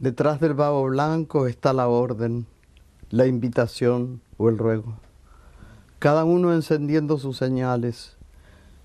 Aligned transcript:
Detrás 0.00 0.40
del 0.40 0.54
vago 0.54 0.84
blanco 0.84 1.46
está 1.46 1.74
la 1.74 1.86
orden, 1.86 2.46
la 3.10 3.26
invitación 3.26 4.22
o 4.38 4.48
el 4.48 4.56
ruego. 4.56 4.94
Cada 5.98 6.24
uno 6.24 6.54
encendiendo 6.54 7.18
sus 7.18 7.36
señales, 7.36 8.16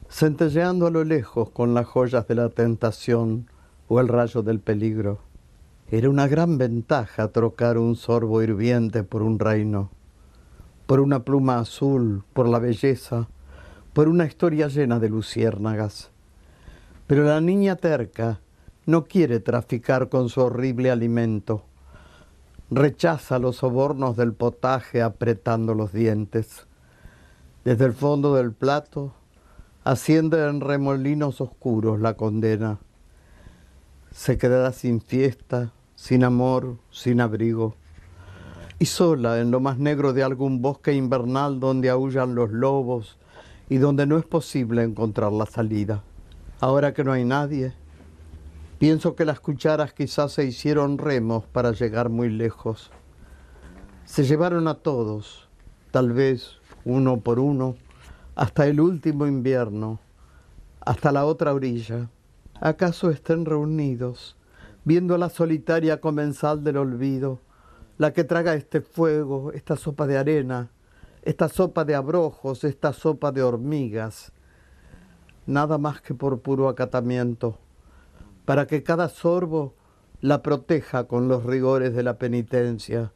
centelleando 0.09 0.87
a 0.87 0.91
lo 0.91 1.05
lejos 1.05 1.51
con 1.51 1.73
las 1.73 1.85
joyas 1.85 2.27
de 2.27 2.35
la 2.35 2.49
tentación 2.49 3.49
o 3.87 4.01
el 4.01 4.09
rayo 4.09 4.43
del 4.43 4.59
peligro. 4.59 5.19
Era 5.89 6.09
una 6.09 6.27
gran 6.27 6.57
ventaja 6.57 7.29
trocar 7.29 7.77
un 7.77 7.95
sorbo 7.95 8.43
hirviente 8.43 9.03
por 9.03 9.21
un 9.23 9.39
reino, 9.39 9.91
por 10.85 10.99
una 10.99 11.23
pluma 11.23 11.59
azul, 11.59 12.25
por 12.33 12.49
la 12.49 12.59
belleza, 12.59 13.29
por 13.93 14.09
una 14.09 14.25
historia 14.25 14.67
llena 14.67 14.99
de 14.99 15.07
luciérnagas. 15.07 16.11
Pero 17.07 17.23
la 17.23 17.39
niña 17.39 17.77
terca, 17.77 18.41
no 18.85 19.05
quiere 19.05 19.39
traficar 19.39 20.09
con 20.09 20.29
su 20.29 20.41
horrible 20.41 20.91
alimento. 20.91 21.63
Rechaza 22.69 23.39
los 23.39 23.57
sobornos 23.57 24.15
del 24.15 24.33
potaje 24.33 25.01
apretando 25.01 25.73
los 25.73 25.91
dientes. 25.91 26.67
Desde 27.63 27.85
el 27.85 27.93
fondo 27.93 28.35
del 28.35 28.53
plato 28.53 29.13
asciende 29.83 30.47
en 30.47 30.61
remolinos 30.61 31.41
oscuros 31.41 31.99
la 31.99 32.15
condena. 32.15 32.79
Se 34.11 34.37
quedará 34.37 34.71
sin 34.71 35.01
fiesta, 35.01 35.71
sin 35.95 36.23
amor, 36.23 36.77
sin 36.91 37.21
abrigo. 37.21 37.75
Y 38.77 38.85
sola 38.85 39.39
en 39.39 39.51
lo 39.51 39.59
más 39.59 39.79
negro 39.79 40.13
de 40.13 40.23
algún 40.23 40.61
bosque 40.61 40.93
invernal 40.93 41.59
donde 41.59 41.89
aullan 41.89 42.35
los 42.35 42.51
lobos 42.51 43.17
y 43.69 43.77
donde 43.77 44.05
no 44.05 44.17
es 44.17 44.25
posible 44.25 44.83
encontrar 44.83 45.31
la 45.31 45.45
salida. 45.45 46.03
Ahora 46.59 46.93
que 46.93 47.03
no 47.03 47.11
hay 47.11 47.25
nadie, 47.25 47.73
Pienso 48.77 49.15
que 49.15 49.23
las 49.23 49.39
cucharas 49.39 49.93
quizás 49.93 50.33
se 50.33 50.43
hicieron 50.43 50.97
remos 50.97 51.45
para 51.45 51.71
llegar 51.71 52.09
muy 52.09 52.29
lejos. 52.29 52.91
Se 54.03 54.25
llevaron 54.25 54.67
a 54.67 54.75
todos, 54.75 55.47
tal 55.91 56.11
vez 56.11 56.57
uno 56.83 57.21
por 57.21 57.39
uno, 57.39 57.77
hasta 58.35 58.67
el 58.67 58.81
último 58.81 59.27
invierno, 59.27 59.99
hasta 60.81 61.13
la 61.13 61.25
otra 61.25 61.53
orilla. 61.53 62.09
¿Acaso 62.59 63.09
estén 63.11 63.45
reunidos, 63.45 64.35
viendo 64.83 65.17
la 65.17 65.29
solitaria 65.29 66.01
comensal 66.01 66.61
del 66.61 66.75
olvido, 66.75 67.39
la 67.97 68.11
que 68.11 68.25
traga 68.25 68.55
este 68.55 68.81
fuego, 68.81 69.53
esta 69.53 69.77
sopa 69.77 70.05
de 70.05 70.17
arena, 70.17 70.69
esta 71.21 71.47
sopa 71.47 71.85
de 71.85 71.95
abrojos, 71.95 72.65
esta 72.65 72.91
sopa 72.91 73.31
de 73.31 73.41
hormigas? 73.41 74.33
Nada 75.45 75.77
más 75.77 76.01
que 76.01 76.13
por 76.13 76.41
puro 76.41 76.67
acatamiento 76.67 77.57
para 78.45 78.67
que 78.67 78.83
cada 78.83 79.09
sorbo 79.09 79.75
la 80.21 80.41
proteja 80.41 81.05
con 81.05 81.27
los 81.27 81.43
rigores 81.43 81.93
de 81.93 82.03
la 82.03 82.17
penitencia, 82.17 83.11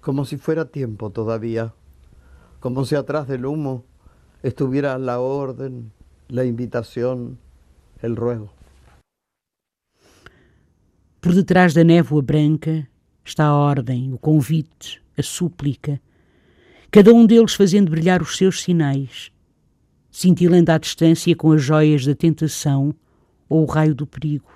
como 0.00 0.24
si 0.24 0.36
fuera 0.36 0.66
tiempo 0.66 1.10
todavía, 1.10 1.74
como 2.60 2.84
si 2.84 2.94
atrás 2.94 3.28
del 3.28 3.46
humo 3.46 3.84
estuviera 4.42 4.98
la 4.98 5.20
orden, 5.20 5.92
la 6.28 6.44
invitación, 6.44 7.38
el 8.00 8.16
ruego. 8.16 8.52
Por 11.20 11.34
detrás 11.34 11.72
da 11.72 11.84
névoa 11.84 12.20
branca 12.20 12.86
está 13.24 13.46
a 13.46 13.54
ordem, 13.54 14.12
o 14.12 14.18
convite, 14.18 15.02
a 15.16 15.22
súplica, 15.22 16.00
cada 16.90 17.12
um 17.12 17.24
deles 17.24 17.54
fazendo 17.54 17.90
brilhar 17.90 18.20
os 18.20 18.36
seus 18.36 18.60
sinais, 18.60 19.32
cintilando 20.10 20.70
à 20.70 20.76
distância 20.76 21.34
com 21.34 21.52
as 21.52 21.62
joias 21.62 22.04
da 22.04 22.14
tentação 22.14 22.94
ou 23.54 23.62
o 23.62 23.66
raio 23.66 23.94
do 23.94 24.04
perigo. 24.04 24.50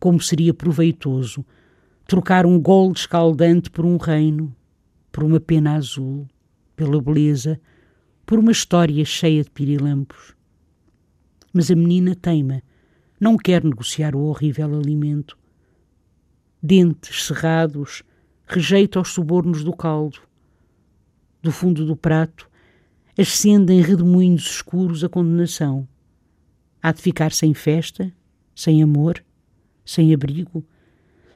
Como 0.00 0.20
seria 0.20 0.52
proveitoso 0.52 1.46
trocar 2.04 2.44
um 2.44 2.60
gol 2.60 2.90
escaldante 2.90 3.70
por 3.70 3.84
um 3.84 3.96
reino, 3.96 4.52
por 5.12 5.22
uma 5.22 5.38
pena 5.38 5.76
azul, 5.76 6.26
pela 6.74 7.00
beleza, 7.00 7.60
por 8.26 8.40
uma 8.40 8.50
história 8.50 9.04
cheia 9.04 9.44
de 9.44 9.50
pirilampos. 9.50 10.34
Mas 11.52 11.70
a 11.70 11.76
menina 11.76 12.16
teima, 12.16 12.60
não 13.20 13.36
quer 13.36 13.62
negociar 13.62 14.16
o 14.16 14.24
horrível 14.24 14.76
alimento. 14.76 15.38
Dentes 16.60 17.24
cerrados, 17.24 18.02
rejeita 18.48 19.00
os 19.00 19.10
subornos 19.10 19.62
do 19.62 19.72
caldo. 19.72 20.18
Do 21.40 21.52
fundo 21.52 21.86
do 21.86 21.94
prato, 21.96 22.50
ascende 23.16 23.72
em 23.72 23.80
redemoinhos 23.80 24.46
escuros 24.46 25.04
a 25.04 25.08
condenação. 25.08 25.86
Há 26.82 26.92
de 26.92 27.02
ficar 27.02 27.32
sem 27.32 27.52
festa, 27.52 28.12
sem 28.54 28.82
amor, 28.82 29.22
sem 29.84 30.14
abrigo, 30.14 30.64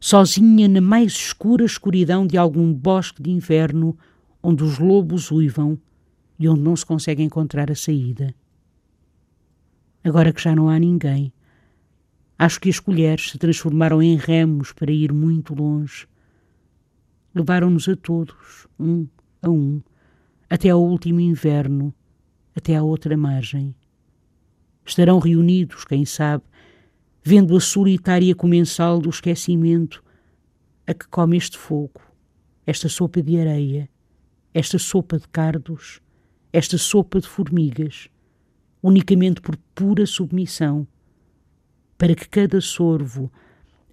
sozinha 0.00 0.68
na 0.68 0.80
mais 0.80 1.12
escura 1.12 1.64
escuridão 1.64 2.26
de 2.26 2.36
algum 2.36 2.72
bosque 2.72 3.22
de 3.22 3.30
inverno 3.30 3.96
onde 4.42 4.62
os 4.62 4.78
lobos 4.78 5.30
uivam 5.30 5.78
e 6.38 6.48
onde 6.48 6.60
não 6.60 6.76
se 6.76 6.84
consegue 6.84 7.22
encontrar 7.22 7.70
a 7.70 7.74
saída. 7.74 8.34
Agora 10.02 10.32
que 10.32 10.42
já 10.42 10.54
não 10.54 10.68
há 10.68 10.78
ninguém, 10.78 11.32
acho 12.38 12.60
que 12.60 12.68
as 12.68 12.78
colheres 12.78 13.30
se 13.30 13.38
transformaram 13.38 14.02
em 14.02 14.16
remos 14.16 14.72
para 14.72 14.92
ir 14.92 15.12
muito 15.12 15.54
longe. 15.54 16.06
Levaram-nos 17.34 17.88
a 17.88 17.96
todos, 17.96 18.66
um 18.78 19.06
a 19.44 19.50
um, 19.50 19.82
até 20.48 20.70
ao 20.70 20.82
último 20.82 21.20
inverno, 21.20 21.94
até 22.56 22.76
à 22.76 22.82
outra 22.82 23.16
margem. 23.16 23.74
Estarão 24.84 25.18
reunidos, 25.18 25.84
quem 25.84 26.04
sabe, 26.04 26.44
vendo 27.22 27.56
a 27.56 27.60
solitária 27.60 28.34
comensal 28.34 29.00
do 29.00 29.08
esquecimento 29.08 30.04
a 30.86 30.92
que 30.92 31.08
come 31.08 31.36
este 31.38 31.56
fogo, 31.56 32.00
esta 32.66 32.88
sopa 32.88 33.22
de 33.22 33.38
areia, 33.38 33.88
esta 34.52 34.78
sopa 34.78 35.18
de 35.18 35.26
cardos, 35.28 36.00
esta 36.52 36.76
sopa 36.76 37.20
de 37.20 37.26
formigas, 37.26 38.08
unicamente 38.82 39.40
por 39.40 39.56
pura 39.74 40.04
submissão, 40.04 40.86
para 41.96 42.14
que 42.14 42.28
cada 42.28 42.60
sorvo 42.60 43.32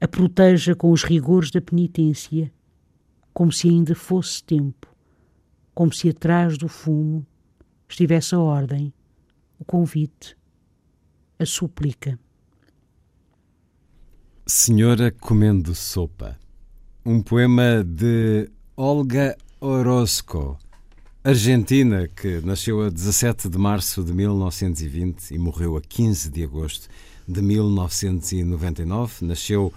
a 0.01 0.07
proteja 0.07 0.75
com 0.75 0.91
os 0.91 1.03
rigores 1.03 1.49
da 1.49 1.61
penitência, 1.61 2.51
como 3.33 3.51
se 3.51 3.69
ainda 3.69 3.95
fosse 3.95 4.43
tempo, 4.43 4.93
como 5.73 5.93
se 5.93 6.09
atrás 6.09 6.57
do 6.57 6.67
fumo 6.67 7.25
estivesse 7.87 8.35
a 8.35 8.39
ordem, 8.39 8.93
o 9.57 9.63
convite, 9.63 10.35
a 11.41 11.45
súplica. 11.45 12.19
Senhora 14.45 15.11
Comendo 15.11 15.73
Sopa. 15.73 16.37
Um 17.03 17.19
poema 17.19 17.83
de 17.83 18.47
Olga 18.77 19.35
Orozco, 19.59 20.59
argentina, 21.23 22.07
que 22.07 22.41
nasceu 22.41 22.83
a 22.83 22.89
17 22.91 23.49
de 23.49 23.57
março 23.57 24.03
de 24.03 24.13
1920 24.13 25.31
e 25.33 25.39
morreu 25.39 25.77
a 25.77 25.81
15 25.81 26.29
de 26.29 26.43
agosto 26.43 26.87
de 27.27 27.41
1999. 27.41 29.25
Nasceu 29.25 29.73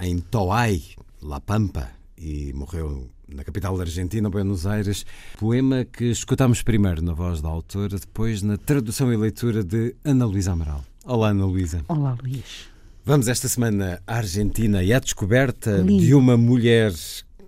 em 0.00 0.18
Toay, 0.18 0.82
La 1.20 1.42
Pampa, 1.42 1.90
e 2.16 2.54
morreu 2.54 3.10
na 3.28 3.42
capital 3.42 3.76
da 3.76 3.82
Argentina, 3.82 4.30
Buenos 4.30 4.66
Aires. 4.66 5.04
Poema 5.38 5.84
que 5.84 6.04
escutamos 6.04 6.62
primeiro 6.62 7.02
na 7.02 7.12
voz 7.12 7.40
da 7.40 7.48
autora, 7.48 7.98
depois 7.98 8.42
na 8.42 8.56
tradução 8.56 9.12
e 9.12 9.16
leitura 9.16 9.64
de 9.64 9.94
Ana 10.04 10.24
Luísa 10.24 10.52
Amaral. 10.52 10.84
Olá, 11.04 11.30
Ana 11.30 11.44
Luísa. 11.44 11.84
Olá, 11.88 12.16
Luís. 12.22 12.68
Vamos 13.04 13.28
esta 13.28 13.48
semana 13.48 14.00
à 14.06 14.16
Argentina 14.16 14.82
e 14.82 14.92
à 14.92 14.98
descoberta 14.98 15.78
Lindo. 15.78 16.04
de 16.04 16.14
uma 16.14 16.36
mulher 16.36 16.92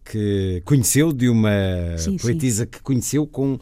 que 0.04 0.62
conheceu, 0.64 1.12
de 1.12 1.28
uma 1.28 1.50
sim, 1.98 2.16
poetisa 2.16 2.64
sim. 2.64 2.70
que 2.70 2.80
conheceu 2.80 3.26
com 3.26 3.58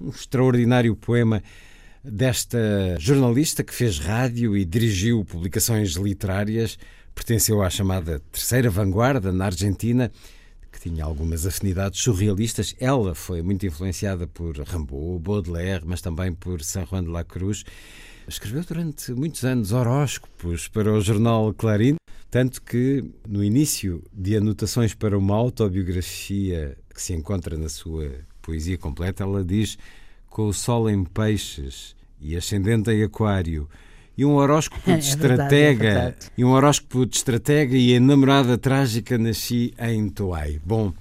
um 0.00 0.10
extraordinário 0.10 0.94
poema 0.94 1.42
desta 2.04 2.96
jornalista 2.98 3.64
que 3.64 3.74
fez 3.74 3.98
rádio 3.98 4.56
e 4.56 4.64
dirigiu 4.64 5.24
publicações 5.24 5.92
literárias, 5.92 6.78
pertenceu 7.14 7.62
à 7.62 7.68
chamada 7.68 8.20
Terceira 8.30 8.70
Vanguarda 8.70 9.32
na 9.32 9.46
Argentina, 9.46 10.10
que 10.70 10.80
tinha 10.80 11.04
algumas 11.04 11.46
afinidades 11.46 12.00
surrealistas. 12.00 12.74
Ela 12.78 13.14
foi 13.14 13.42
muito 13.42 13.66
influenciada 13.66 14.26
por 14.26 14.56
Rimbaud, 14.58 15.18
Baudelaire, 15.20 15.84
mas 15.86 16.00
também 16.00 16.32
por 16.32 16.62
Saint 16.62 16.88
Juan 16.88 17.04
de 17.04 17.10
la 17.10 17.24
Cruz. 17.24 17.64
Escreveu 18.28 18.62
durante 18.62 19.12
muitos 19.12 19.44
anos 19.44 19.72
horóscopos 19.72 20.68
para 20.68 20.92
o 20.92 21.00
jornal 21.00 21.54
Clarín, 21.54 21.96
tanto 22.30 22.60
que 22.60 23.02
no 23.26 23.42
início 23.42 24.04
de 24.12 24.36
anotações 24.36 24.92
para 24.92 25.16
uma 25.16 25.34
autobiografia 25.34 26.76
que 26.94 27.00
se 27.00 27.14
encontra 27.14 27.56
na 27.56 27.70
sua 27.70 28.10
poesia 28.42 28.76
completa, 28.76 29.22
ela 29.22 29.42
diz: 29.42 29.78
Com 30.28 30.48
o 30.48 30.52
sol 30.52 30.90
em 30.90 31.04
peixes 31.04 31.96
e 32.20 32.36
ascendente 32.36 32.90
em 32.90 33.02
aquário, 33.02 33.68
e 34.18 34.24
um 34.24 34.34
horóscopo 34.34 34.82
de 34.90 34.90
É 34.90 34.98
estratega, 34.98 35.78
verdade, 35.78 36.26
é 36.26 36.30
e 36.36 36.44
um 36.44 36.50
horóscopo 36.50 37.06
de 37.06 37.16
estratega 37.16 37.76
e 37.76 37.96
a 37.96 38.00
namorada 38.00 38.58
trágica 38.58 39.16
nasci 39.16 39.72
em 39.78 40.08
Toai. 40.08 40.60
Bom, 40.64 40.92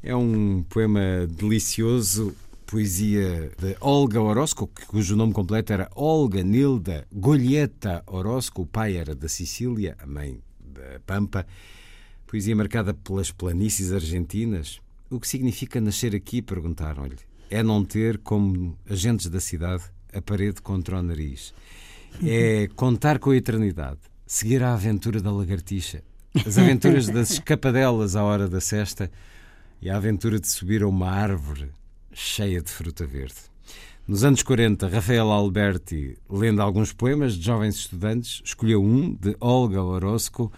é 0.00 0.14
um 0.14 0.64
poema 0.68 1.26
delicioso, 1.28 2.32
poesia 2.64 3.50
de 3.58 3.76
Olga 3.80 4.22
Orozco, 4.22 4.70
cujo 4.86 5.16
nome 5.16 5.32
completo 5.32 5.72
era 5.72 5.90
Olga 5.96 6.44
Nilda 6.44 7.04
Golheta 7.12 8.04
Orozco, 8.06 8.62
o 8.62 8.66
pai 8.66 8.96
era 8.96 9.16
da 9.16 9.28
Sicília, 9.28 9.96
a 10.00 10.06
mãe 10.06 10.40
da 10.60 11.00
Pampa. 11.04 11.44
Poesia 12.28 12.54
marcada 12.54 12.94
pelas 12.94 13.32
planícies 13.32 13.90
argentinas. 13.90 14.78
O 15.10 15.18
que 15.18 15.26
significa 15.26 15.80
nascer 15.80 16.14
aqui? 16.14 16.40
Perguntaram-lhe. 16.40 17.16
É 17.50 17.60
não 17.60 17.84
ter, 17.84 18.18
como 18.18 18.78
agentes 18.88 19.26
da 19.26 19.40
cidade, 19.40 19.82
a 20.14 20.22
parede 20.22 20.62
contra 20.62 21.00
o 21.00 21.02
nariz. 21.02 21.52
É 22.22 22.68
contar 22.76 23.18
com 23.18 23.30
a 23.30 23.36
eternidade, 23.36 23.98
seguir 24.26 24.62
a 24.62 24.74
aventura 24.74 25.20
da 25.20 25.32
lagartixa, 25.32 26.02
as 26.46 26.58
aventuras 26.58 27.06
das 27.06 27.30
escapadelas 27.32 28.16
à 28.16 28.22
hora 28.22 28.48
da 28.48 28.60
cesta 28.60 29.10
e 29.80 29.88
a 29.88 29.96
aventura 29.96 30.38
de 30.38 30.48
subir 30.48 30.82
a 30.82 30.88
uma 30.88 31.10
árvore 31.10 31.70
cheia 32.12 32.60
de 32.60 32.70
fruta 32.70 33.06
verde. 33.06 33.50
Nos 34.06 34.24
anos 34.24 34.42
40, 34.42 34.88
Rafael 34.88 35.30
Alberti, 35.30 36.18
lendo 36.28 36.60
alguns 36.60 36.92
poemas 36.92 37.34
de 37.34 37.44
jovens 37.44 37.76
estudantes, 37.76 38.42
escolheu 38.44 38.82
um, 38.82 39.14
de 39.14 39.36
Olga 39.38 39.82
Orozco, 39.82 40.52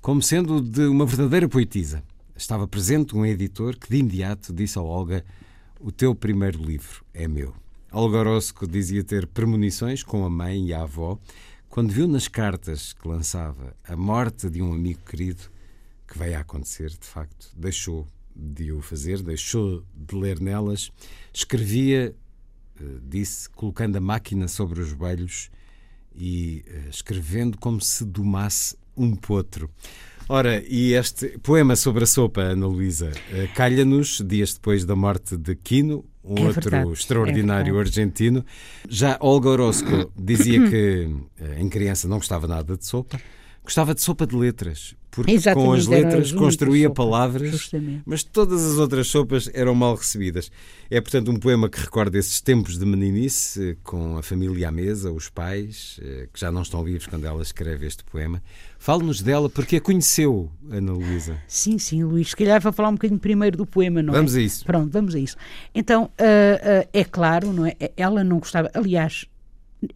como 0.00 0.22
sendo 0.22 0.60
de 0.60 0.82
uma 0.86 1.04
verdadeira 1.04 1.48
poetisa. 1.48 2.02
Estava 2.36 2.66
presente 2.68 3.16
um 3.16 3.26
editor 3.26 3.76
que 3.76 3.88
de 3.88 3.96
imediato 3.96 4.52
disse 4.52 4.78
a 4.78 4.82
Olga: 4.82 5.24
O 5.80 5.90
teu 5.90 6.14
primeiro 6.14 6.62
livro 6.62 7.04
é 7.12 7.26
meu. 7.26 7.54
Olga 7.94 8.18
Orozco 8.18 8.66
dizia 8.66 9.04
ter 9.04 9.26
premonições 9.26 10.02
com 10.02 10.24
a 10.24 10.30
mãe 10.30 10.68
e 10.68 10.72
a 10.72 10.80
avó 10.80 11.18
quando 11.68 11.92
viu 11.92 12.08
nas 12.08 12.26
cartas 12.26 12.94
que 12.94 13.06
lançava 13.06 13.76
a 13.84 13.94
morte 13.94 14.48
de 14.48 14.62
um 14.62 14.72
amigo 14.72 15.00
querido, 15.04 15.42
que 16.08 16.18
veio 16.18 16.38
a 16.38 16.40
acontecer, 16.40 16.88
de 16.88 17.06
facto, 17.06 17.50
deixou 17.54 18.06
de 18.34 18.72
o 18.72 18.80
fazer, 18.80 19.22
deixou 19.22 19.84
de 19.94 20.14
ler 20.14 20.40
nelas, 20.40 20.90
escrevia, 21.34 22.14
eh, 22.80 22.84
disse, 23.02 23.48
colocando 23.50 23.96
a 23.96 24.00
máquina 24.00 24.48
sobre 24.48 24.80
os 24.80 24.88
joelhos 24.88 25.50
e 26.14 26.64
eh, 26.66 26.88
escrevendo 26.88 27.58
como 27.58 27.80
se 27.80 28.06
domasse 28.06 28.74
um 28.96 29.14
potro. 29.14 29.70
Ora, 30.28 30.62
e 30.66 30.92
este 30.94 31.38
poema 31.40 31.76
sobre 31.76 32.04
a 32.04 32.06
sopa, 32.06 32.40
Ana 32.40 32.66
Luísa, 32.66 33.12
eh, 33.30 33.48
calha-nos 33.54 34.22
dias 34.22 34.54
depois 34.54 34.84
da 34.84 34.96
morte 34.96 35.36
de 35.36 35.54
Quino, 35.54 36.04
um 36.24 36.36
É 36.38 36.46
outro 36.46 36.70
verdade, 36.70 36.92
extraordinário 36.92 37.76
é 37.76 37.80
argentino. 37.80 38.44
Já 38.88 39.16
Olga 39.20 39.48
Orozco 39.48 40.12
dizia 40.16 40.68
que 40.68 41.10
eh, 41.40 41.60
em 41.60 41.68
criança 41.68 42.06
não 42.06 42.18
gostava 42.18 42.46
nada 42.46 42.76
de 42.76 42.86
sopa, 42.86 43.20
gostava 43.62 43.94
de 43.94 44.00
sopa 44.00 44.26
de 44.26 44.36
letras, 44.36 44.94
porque 45.12 45.30
com 45.30 45.36
Exatamente, 45.36 45.78
as 45.78 45.86
letras 45.86 46.14
as 46.14 46.30
únicas 46.32 46.32
construía 46.32 46.88
palavras, 46.90 47.50
justamente. 47.50 48.02
mas 48.06 48.24
todas 48.24 48.64
as 48.64 48.78
outras 48.78 49.06
sopas 49.06 49.48
eram 49.52 49.74
mal 49.74 49.94
recebidas. 49.94 50.50
É, 50.90 51.00
portanto, 51.02 51.30
um 51.30 51.36
poema 51.36 51.68
que 51.68 51.78
recorda 51.78 52.18
esses 52.18 52.40
tempos 52.40 52.78
de 52.78 52.86
meninice, 52.86 53.76
com 53.82 54.16
a 54.16 54.22
família 54.22 54.68
à 54.68 54.72
mesa, 54.72 55.12
os 55.12 55.28
pais, 55.28 56.00
eh, 56.02 56.28
que 56.32 56.40
já 56.40 56.50
não 56.50 56.62
estão 56.62 56.82
vivos 56.82 57.06
quando 57.06 57.26
ela 57.26 57.42
escreve 57.42 57.86
este 57.86 58.02
poema. 58.04 58.42
Fale-nos 58.78 59.20
dela, 59.20 59.50
porque 59.50 59.76
a 59.76 59.80
conheceu, 59.80 60.50
Ana 60.70 60.92
Luísa. 60.92 61.36
Sim, 61.46 61.78
sim, 61.78 62.02
Luís. 62.02 62.30
Se 62.30 62.36
calhar 62.36 62.60
vou 62.60 62.72
falar 62.72 62.88
um 62.88 62.94
bocadinho 62.94 63.20
primeiro 63.20 63.56
do 63.56 63.66
poema, 63.66 64.02
não 64.02 64.14
Vamos 64.14 64.34
é? 64.34 64.38
a 64.38 64.42
isso. 64.42 64.64
Pronto, 64.64 64.90
vamos 64.90 65.14
a 65.14 65.18
isso. 65.18 65.36
Então, 65.74 66.10
ah, 66.18 66.24
ah, 66.84 66.88
é 66.90 67.04
claro, 67.04 67.52
não 67.52 67.66
é? 67.66 67.76
Ela 67.96 68.24
não 68.24 68.38
gostava. 68.38 68.70
Aliás, 68.74 69.26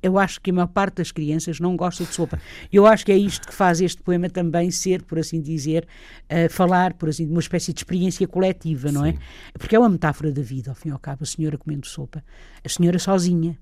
eu 0.03 0.19
acho 0.19 0.41
que 0.41 0.51
a 0.51 0.53
maior 0.53 0.67
parte 0.69 0.97
das 0.97 1.13
crianças 1.13 1.61
não 1.61 1.77
gosta 1.77 2.05
de 2.05 2.13
sopa. 2.13 2.41
Eu 2.73 2.87
acho 2.87 3.05
que 3.05 3.13
é 3.13 3.17
isto 3.17 3.47
que 3.47 3.55
faz 3.55 3.81
este 3.81 4.03
poema 4.03 4.29
também 4.29 4.71
ser, 4.71 5.03
por 5.03 5.19
assim 5.19 5.41
dizer, 5.41 5.87
ah, 6.29 6.49
falar, 6.51 6.95
por 6.95 7.09
assim, 7.09 7.27
de 7.27 7.31
uma 7.31 7.41
espécie 7.41 7.73
de 7.73 7.81
experiência 7.81 8.27
coletiva, 8.27 8.91
não 8.91 9.05
é? 9.05 9.15
Porque 9.55 9.77
é 9.77 9.79
uma 9.79 9.89
metáfora 9.89 10.33
da 10.33 10.43
vida, 10.43 10.71
ao 10.71 10.75
fim 10.75 10.89
e 10.89 10.93
ao 10.93 10.99
cabo, 10.99 11.23
a 11.23 11.27
senhora 11.27 11.57
comendo 11.57 11.87
sopa. 11.87 12.23
A 12.65 12.69
senhora 12.69 12.99
sozinha. 12.99 13.59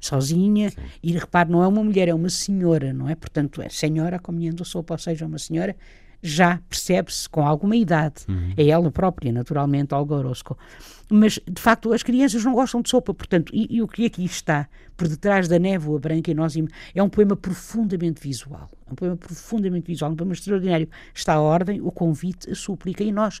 Sozinha, 0.00 0.72
e 1.02 1.12
repare, 1.12 1.50
não 1.50 1.60
é 1.60 1.66
uma 1.66 1.82
mulher, 1.82 2.06
é 2.06 2.14
uma 2.14 2.28
senhora, 2.28 2.92
não 2.92 3.08
é? 3.08 3.16
Portanto, 3.16 3.60
é 3.60 3.68
senhora 3.68 4.20
comendo 4.20 4.64
sopa, 4.64 4.94
ou 4.94 4.98
seja, 4.98 5.26
uma 5.26 5.38
senhora 5.38 5.74
já 6.22 6.60
percebe-se 6.68 7.28
com 7.28 7.46
alguma 7.46 7.76
idade. 7.76 8.24
É 8.56 8.68
ela 8.68 8.90
própria, 8.90 9.32
naturalmente, 9.32 9.94
Olga 9.94 10.14
Orozco. 10.14 10.58
Mas, 11.10 11.38
de 11.46 11.60
facto, 11.60 11.92
as 11.92 12.02
crianças 12.02 12.44
não 12.44 12.52
gostam 12.52 12.82
de 12.82 12.90
sopa, 12.90 13.14
portanto, 13.14 13.50
e, 13.54 13.76
e 13.76 13.82
o 13.82 13.88
que 13.88 14.04
aqui 14.04 14.24
está 14.24 14.68
por 14.96 15.08
detrás 15.08 15.48
da 15.48 15.58
névoa 15.58 15.98
branca, 15.98 16.30
e 16.30 16.34
nós, 16.34 16.54
é 16.94 17.02
um 17.02 17.08
poema 17.08 17.36
profundamente 17.36 18.20
visual. 18.20 18.68
É 18.86 18.92
um 18.92 18.94
poema 18.94 19.16
profundamente 19.16 19.86
visual, 19.86 20.10
um 20.10 20.16
poema 20.16 20.32
extraordinário. 20.32 20.88
Está 21.14 21.34
a 21.34 21.40
ordem, 21.40 21.80
o 21.80 21.90
convite, 21.90 22.50
a 22.50 22.54
súplica, 22.54 23.02
e 23.02 23.12
nós. 23.12 23.40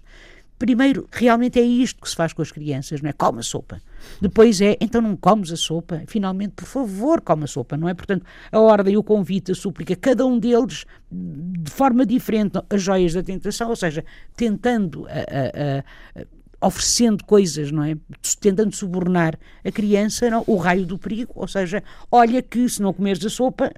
Primeiro, 0.58 1.06
realmente 1.12 1.58
é 1.58 1.62
isto 1.62 2.00
que 2.00 2.08
se 2.10 2.16
faz 2.16 2.32
com 2.32 2.42
as 2.42 2.50
crianças, 2.50 3.00
não 3.00 3.08
é? 3.10 3.12
Come 3.12 3.38
a 3.40 3.42
sopa. 3.42 3.80
Depois 4.20 4.60
é, 4.60 4.76
então 4.80 5.00
não 5.00 5.16
comes 5.16 5.52
a 5.52 5.56
sopa? 5.56 6.02
Finalmente, 6.06 6.54
por 6.56 6.66
favor, 6.66 7.20
come 7.20 7.44
a 7.44 7.46
sopa, 7.46 7.76
não 7.76 7.88
é? 7.88 7.94
Portanto, 7.94 8.24
a 8.50 8.58
ordem, 8.58 8.96
o 8.96 9.02
convite, 9.02 9.52
a 9.52 9.54
súplica, 9.54 9.94
cada 9.94 10.26
um 10.26 10.38
deles 10.38 10.84
de 11.10 11.70
forma 11.70 12.04
diferente, 12.04 12.58
as 12.68 12.82
joias 12.82 13.14
da 13.14 13.22
tentação, 13.22 13.68
ou 13.70 13.76
seja, 13.76 14.04
tentando, 14.36 15.06
a- 15.06 15.10
a- 15.10 16.20
a- 16.22 16.66
oferecendo 16.66 17.24
coisas, 17.24 17.70
não 17.70 17.84
é? 17.84 17.96
Tentando 18.40 18.74
subornar 18.74 19.38
a 19.64 19.70
criança, 19.70 20.28
não? 20.28 20.42
o 20.46 20.56
raio 20.56 20.84
do 20.84 20.98
perigo, 20.98 21.32
ou 21.36 21.46
seja, 21.46 21.84
olha 22.10 22.42
que 22.42 22.68
se 22.68 22.82
não 22.82 22.92
comeres 22.92 23.24
a 23.24 23.30
sopa. 23.30 23.72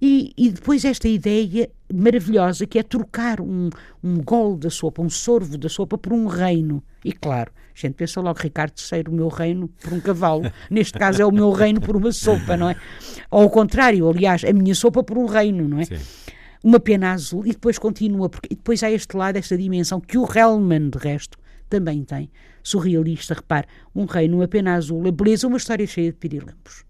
E, 0.00 0.32
e 0.36 0.50
depois 0.50 0.84
esta 0.84 1.08
ideia 1.08 1.68
maravilhosa 1.92 2.66
que 2.66 2.78
é 2.78 2.82
trocar 2.82 3.40
um, 3.40 3.68
um 4.02 4.22
gole 4.22 4.58
da 4.58 4.70
sopa, 4.70 5.02
um 5.02 5.10
sorvo 5.10 5.58
da 5.58 5.68
sopa 5.68 5.98
por 5.98 6.12
um 6.12 6.26
reino. 6.26 6.82
E 7.04 7.12
claro, 7.12 7.50
a 7.74 7.80
gente 7.80 7.94
pensa 7.94 8.20
logo, 8.20 8.38
Ricardo 8.40 8.74
III, 8.78 9.04
o 9.08 9.12
meu 9.12 9.28
reino 9.28 9.68
por 9.68 9.92
um 9.92 10.00
cavalo. 10.00 10.50
Neste 10.70 10.98
caso 10.98 11.22
é 11.22 11.26
o 11.26 11.32
meu 11.32 11.50
reino 11.50 11.80
por 11.80 11.96
uma 11.96 12.12
sopa, 12.12 12.56
não 12.56 12.70
é? 12.70 12.76
Ou 13.30 13.42
ao 13.42 13.50
contrário, 13.50 14.08
aliás, 14.08 14.44
a 14.44 14.52
minha 14.52 14.74
sopa 14.74 15.02
por 15.02 15.18
um 15.18 15.26
reino, 15.26 15.66
não 15.66 15.80
é? 15.80 15.84
Sim. 15.84 15.98
uma 16.62 16.78
pena 16.78 17.12
azul 17.12 17.46
e 17.46 17.50
depois 17.50 17.78
continua, 17.78 18.28
porque 18.28 18.48
e 18.52 18.56
depois 18.56 18.82
há 18.82 18.90
este 18.90 19.16
lado, 19.16 19.36
esta 19.36 19.56
dimensão 19.56 20.00
que 20.00 20.18
o 20.18 20.26
Hellman, 20.32 20.90
de 20.90 20.98
resto, 20.98 21.38
também 21.68 22.04
tem. 22.04 22.30
Surrealista, 22.62 23.34
repare, 23.34 23.66
um 23.94 24.04
reino, 24.04 24.36
uma 24.36 24.48
pena 24.48 24.74
azul, 24.74 25.06
a 25.06 25.12
beleza, 25.12 25.46
uma 25.46 25.56
história 25.56 25.86
cheia 25.86 26.10
de 26.10 26.18
pirilampos. 26.18 26.87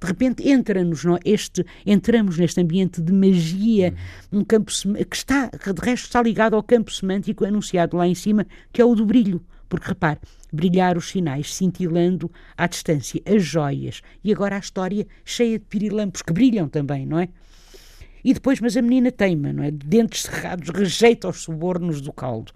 De 0.00 0.06
repente 0.06 0.48
entra-nos 0.48 1.04
é? 1.04 1.18
este, 1.24 1.64
entramos 1.84 2.38
neste 2.38 2.60
ambiente 2.60 3.00
de 3.00 3.12
magia, 3.12 3.94
um 4.32 4.44
campo 4.44 4.70
que 5.08 5.16
está, 5.16 5.48
que 5.48 5.72
de 5.72 5.80
resto 5.80 6.04
está 6.04 6.22
ligado 6.22 6.54
ao 6.56 6.62
campo 6.62 6.92
semântico 6.92 7.44
anunciado 7.44 7.96
lá 7.96 8.06
em 8.06 8.14
cima, 8.14 8.46
que 8.72 8.80
é 8.80 8.84
o 8.84 8.94
do 8.94 9.06
brilho. 9.06 9.42
Porque 9.68 9.88
repare, 9.88 10.20
brilhar 10.52 10.96
os 10.96 11.08
sinais, 11.08 11.54
cintilando 11.54 12.30
à 12.56 12.66
distância, 12.66 13.20
as 13.26 13.42
joias, 13.42 14.02
e 14.22 14.32
agora 14.32 14.56
a 14.56 14.60
história 14.60 15.06
cheia 15.24 15.58
de 15.58 15.64
pirilampos 15.64 16.22
que 16.22 16.32
brilham 16.32 16.68
também, 16.68 17.06
não 17.06 17.18
é? 17.18 17.28
E 18.24 18.32
depois, 18.32 18.60
mas 18.60 18.76
a 18.76 18.82
menina 18.82 19.12
teima, 19.12 19.52
não 19.52 19.62
é? 19.62 19.70
Dentes 19.70 20.22
cerrados, 20.22 20.70
rejeita 20.70 21.28
os 21.28 21.42
subornos 21.42 22.00
do 22.00 22.12
caldo. 22.12 22.52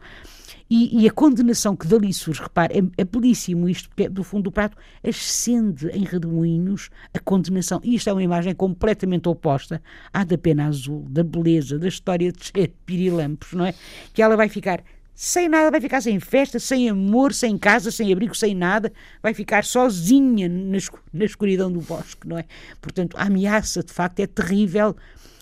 E, 0.71 1.03
e 1.03 1.09
a 1.09 1.11
condenação 1.11 1.75
que 1.75 1.87
dali 1.87 2.13
surge, 2.13 2.43
repare, 2.43 2.79
é, 2.79 3.03
é 3.03 3.05
belíssimo 3.05 3.69
isto, 3.69 3.89
porque 3.89 4.05
é, 4.05 4.09
do 4.09 4.23
fundo 4.23 4.45
do 4.45 4.53
prato 4.53 4.77
ascende 5.03 5.89
em 5.89 6.05
redemoinhos 6.05 6.91
a 7.15 7.19
condenação. 7.19 7.81
E 7.83 7.95
isto 7.95 8.11
é 8.11 8.13
uma 8.13 8.23
imagem 8.23 8.55
completamente 8.55 9.29
oposta 9.29 9.83
à 10.13 10.25
da 10.25 10.37
pena 10.37 10.67
azul, 10.67 11.07
da 11.09 11.25
beleza, 11.25 11.79
da 11.79 11.89
história 11.89 12.31
de 12.31 12.69
pirilampos, 12.85 13.53
não 13.53 13.65
é? 13.65 13.75
Que 14.13 14.21
ela 14.21 14.37
vai 14.37 14.49
ficar 14.49 14.83
sem 15.21 15.49
nada, 15.49 15.71
vai 15.71 15.81
ficar 15.81 16.01
sem 16.01 16.21
festa, 16.21 16.61
sem 16.61 16.89
amor, 16.89 17.35
sem 17.35 17.59
casa, 17.59 17.91
sem 17.91 18.13
abrigo, 18.13 18.37
sem 18.37 18.55
nada, 18.55 18.93
vai 19.21 19.35
ficar 19.35 19.65
sozinha 19.65 20.49
na 20.49 21.25
escuridão 21.25 21.73
do 21.73 21.81
bosque, 21.81 22.29
não 22.29 22.39
é? 22.39 22.45
Portanto, 22.81 23.17
a 23.17 23.25
ameaça 23.25 23.83
de 23.83 23.93
facto 23.93 24.21
é 24.21 24.29
terrível 24.29 24.95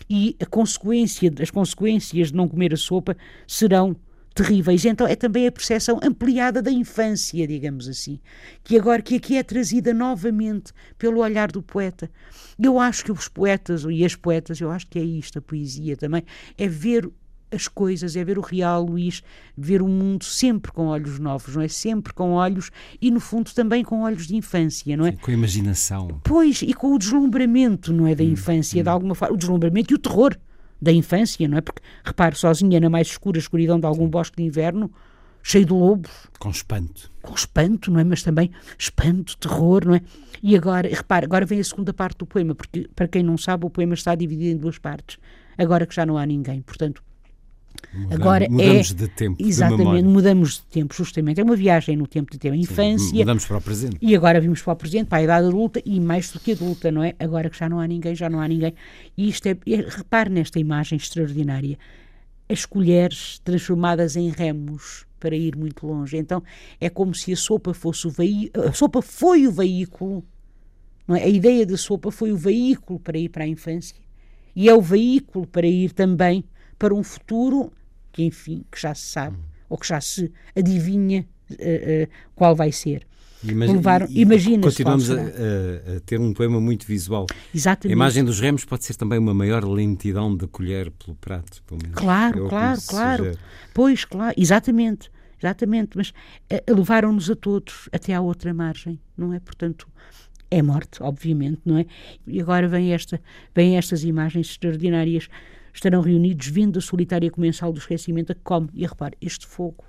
e 0.09 0.35
a 0.41 0.47
consequência, 0.47 1.31
as 1.43 1.51
consequências 1.51 2.29
de 2.29 2.35
não 2.35 2.49
comer 2.49 2.73
a 2.73 2.77
sopa 2.79 3.17
serão 3.47 3.95
terríveis. 4.37 4.85
Então 4.85 5.07
é 5.07 5.17
também 5.17 5.47
a 5.47 5.53
percepção 5.53 5.99
ampliada 6.03 6.61
da 6.61 6.71
infância, 6.71 7.47
digamos 7.47 7.89
assim, 7.89 8.21
que 8.63 8.79
agora 8.79 9.01
que 9.01 9.17
aqui 9.17 9.37
é 9.37 9.43
trazida 9.43 9.95
novamente 9.95 10.73
pelo 10.99 11.21
olhar 11.21 11.51
do 11.51 11.63
poeta. 11.63 12.11
Eu 12.59 12.79
acho 12.79 13.05
que 13.05 13.13
os 13.13 13.29
poetas 13.29 13.85
e 13.89 14.05
as 14.05 14.15
poetas, 14.15 14.61
eu 14.61 14.71
acho 14.71 14.87
que 14.87 14.99
é 14.99 15.03
isto 15.03 15.39
a 15.39 15.43
poesia 15.43 15.97
também, 15.97 16.23
é 16.57 16.69
ver 16.69 17.11
as 17.51 17.69
coisas, 17.69 18.17
é 18.17 18.25
ver 18.25 18.39
o 18.39 18.43
real, 18.43 18.85
Luís, 18.85 19.23
ver 19.57 19.81
o 19.81 19.89
mundo 19.89 20.25
sempre 20.25 20.73
com 20.73 20.87
olhos 20.87 21.19
novos, 21.19 21.55
não 21.55 21.63
é? 21.63 21.69
Sempre 21.69 22.13
com 22.13 22.33
olhos 22.33 22.71
e, 23.01 23.11
no 23.11 23.21
fundo, 23.21 23.55
também 23.55 23.85
com 23.85 24.03
olhos 24.03 24.27
de 24.27 24.37
infância, 24.37 24.97
não 24.97 25.07
é? 25.07 25.13
Sim, 25.13 25.19
com 25.19 25.31
a 25.31 25.35
imaginação. 25.35 26.21
Pois, 26.25 26.63
e 26.63 26.75
com 26.75 26.93
o 26.93 26.99
deslumbramento, 26.99 27.93
não 27.93 28.07
é? 28.07 28.15
Da 28.15 28.25
infância, 28.25 28.83
de 28.83 28.89
alguma 28.89 29.15
forma, 29.15 29.35
o 29.35 29.39
deslumbramento 29.39 29.95
e 29.95 29.97
o 29.97 29.99
terror 29.99 30.37
da 30.81 30.93
infância, 30.93 31.47
não 31.49 31.59
é? 31.59 31.61
Porque, 31.61 31.83
repare, 32.05 32.37
sozinha 32.37 32.81
na 32.81 32.91
mais 32.91 33.09
escura 33.09 33.39
escuridão 33.39 33.79
de 33.79 33.87
algum 33.87 34.09
bosque 34.09 34.37
de 34.37 34.43
inverno, 34.43 34.91
cheio 35.43 35.65
de 35.65 35.73
lobos. 35.73 36.11
Com 36.39 36.51
espanto. 36.51 37.11
Com 37.23 37.35
espanto, 37.35 37.91
não 37.91 38.01
é? 38.01 38.05
Mas 38.05 38.23
também 38.23 38.51
espanto, 38.79 39.37
terror, 39.39 39.85
não 39.87 39.95
é? 39.95 40.03
E 40.43 40.57
agora, 40.57 40.89
repare, 40.89 41.25
agora 41.25 41.47
vem 41.47 41.61
a 41.61 41.65
segunda 41.65 41.93
parte 41.93 42.19
do 42.19 42.27
poema, 42.27 42.55
porque, 42.55 42.89
para 42.95 43.09
quem 43.09 43.23
não 43.23 43.39
sabe, 43.39 43.65
o 43.65 43.71
poema 43.71 43.95
está 43.95 44.15
dividido 44.15 44.57
em 44.57 44.57
duas 44.57 44.79
partes. 44.79 45.19
Agora 45.57 45.87
que 45.87 45.95
já 45.95 46.05
não 46.05 46.19
há 46.19 46.27
ninguém, 46.27 46.61
portanto, 46.61 47.03
Mudamos, 47.93 48.15
Agora 48.15 48.47
mudamos 48.49 48.91
é, 48.91 48.95
de 48.95 49.09
tempo. 49.09 49.37
Exatamente, 49.39 50.03
de 50.03 50.09
mudamos 50.09 50.55
de 50.55 50.63
tempo, 50.63 50.95
justamente. 50.95 51.41
É 51.41 51.45
uma 51.45 51.57
viagem 51.57 51.97
no 51.97 52.07
tempo 52.07 52.31
de 52.31 52.39
tempo. 52.39 52.55
A 52.55 52.59
infância. 52.59 53.19
Mudamos 53.19 53.47
para 53.47 53.57
o 53.57 53.61
presente. 53.61 53.97
E 54.01 54.15
agora 54.15 54.41
vimos 54.41 54.63
para 54.63 54.73
o 54.73 54.77
presente, 54.77 55.07
para 55.07 55.19
a 55.19 55.23
idade 55.23 55.47
adulta 55.47 55.83
e 55.85 56.01
mais 56.01 56.31
do 56.31 56.41
que 56.41 56.53
adulta, 56.53 56.91
não 56.91 57.03
é? 57.03 57.15
Agora 57.19 57.51
que 57.51 57.59
já 57.59 57.69
não 57.69 57.81
há 57.81 57.87
ninguém, 57.87 58.15
já 58.15 58.29
não 58.29 58.41
há 58.41 58.49
ninguém. 58.49 58.75
E 59.17 59.29
isto 59.29 59.47
é. 59.47 59.57
é 59.67 59.77
repare 59.77 60.31
nesta 60.31 60.59
imagem 60.59 60.97
extraordinária. 60.97 61.79
As 62.49 62.65
colheres 62.65 63.41
transformadas 63.41 64.17
em 64.17 64.31
remos 64.31 65.05
para 65.19 65.35
ir 65.35 65.57
muito 65.57 65.87
longe. 65.87 66.17
Então 66.17 66.43
é 66.81 66.89
como 66.89 67.15
se 67.15 67.33
a 67.33 67.37
sopa 67.37 67.75
fosse 67.75 68.07
o 68.07 68.11
veículo. 68.11 68.69
A 68.69 68.73
sopa 68.73 69.03
foi 69.03 69.47
o 69.47 69.53
veículo. 69.53 70.25
Não 71.07 71.17
é? 71.17 71.25
A 71.25 71.29
ideia 71.29 71.65
da 71.65 71.77
sopa 71.77 72.11
foi 72.11 72.33
o 72.33 72.37
veículo 72.37 72.99
para 72.99 73.19
ir 73.19 73.29
para 73.29 73.45
a 73.45 73.47
infância. 73.47 73.97
E 74.55 74.69
é 74.69 74.75
o 74.75 74.81
veículo 74.81 75.47
para 75.47 75.67
ir 75.67 75.93
também 75.93 76.45
para 76.79 76.95
um 76.95 77.03
futuro 77.03 77.73
que, 78.13 78.23
enfim, 78.23 78.65
que 78.71 78.81
já 78.81 78.95
se 78.95 79.07
sabe, 79.07 79.37
ou 79.69 79.77
que 79.77 79.87
já 79.87 80.01
se 80.01 80.33
adivinha 80.57 81.27
uh, 81.51 81.55
uh, 81.55 82.09
qual 82.35 82.55
vai 82.55 82.73
ser. 82.73 83.07
Imagina, 83.45 84.09
imagina 84.11 84.63
continuamos 84.63 85.11
a, 85.11 85.15
a, 85.15 86.01
ter 86.05 86.19
um 86.19 86.33
poema 86.33 86.61
muito 86.61 86.87
visual. 86.87 87.27
Exatamente. 87.55 87.93
A 87.93 87.97
imagem 87.97 88.25
dos 88.25 88.41
remos 88.41 88.65
pode 88.65 88.85
ser 88.85 88.95
também 88.95 89.19
uma 89.19 89.35
maior 89.35 89.65
lentidão 89.65 90.35
de 90.35 90.47
colher 90.47 90.91
pelo 90.91 91.15
prato. 91.17 91.63
Pelo 91.65 91.81
menos. 91.83 91.97
Claro, 91.97 92.49
claro, 92.49 92.81
claro. 92.87 93.25
Sugere. 93.25 93.39
Pois, 93.75 94.05
claro, 94.05 94.35
exatamente. 94.37 95.11
Exatamente, 95.39 95.91
mas 95.97 96.11
uh, 96.11 96.75
levaram-nos 96.75 97.31
a 97.31 97.37
todos 97.37 97.91
até 97.93 98.15
à 98.15 98.23
outra 98.23 98.55
margem, 98.55 98.99
não 99.17 99.35
é? 99.35 99.39
Portanto, 99.39 99.87
é 100.51 100.63
morte, 100.63 101.03
obviamente, 101.03 101.61
não 101.65 101.77
é? 101.77 101.87
E 102.27 102.41
agora 102.41 102.67
vem, 102.67 102.95
esta, 102.95 103.21
vem 103.55 103.77
estas 103.77 104.03
imagens 104.03 104.49
extraordinárias 104.49 105.29
estarão 105.77 106.01
reunidos 106.01 106.49
vendo 106.49 106.79
a 106.79 106.83
solitária 106.83 107.31
comensal 107.31 107.73
do 107.73 107.79
esquecimento 107.79 108.33
a 108.33 108.35
que 108.35 108.41
come. 108.43 108.69
E 108.75 108.87
repare, 108.87 109.17
este 109.21 109.47
fogo, 109.47 109.85